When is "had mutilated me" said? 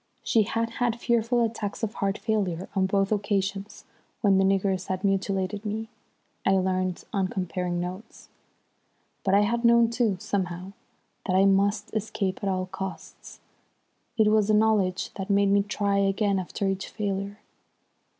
4.87-5.89